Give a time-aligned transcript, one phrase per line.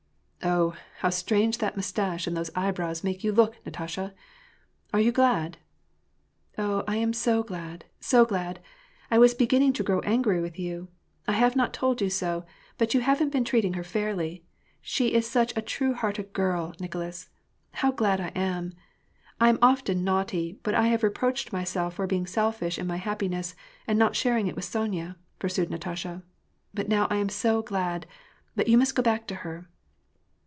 [0.61, 4.11] "Oh, how strange that mustache and those eyebrows make you look, Natasha!—
[4.93, 5.59] Are you glad?""
[6.57, 8.59] Oh, I am so glad, so glad!
[9.11, 10.87] I was beginning to grow angry with you.
[11.27, 12.43] I have not told you so;
[12.79, 14.43] but you haven't been treat ing her fairly.
[14.81, 17.29] She is such a true hearted girl, Nicolas.
[17.73, 18.73] How glad I am!
[19.39, 23.53] I am often naughty, but I have reproached myself for being selfish in my happiness,
[23.85, 26.23] and not snaring it with Sonya," pursued Natasha.
[26.73, 28.07] "But now I am so glad;
[28.55, 29.67] but you must go back to her."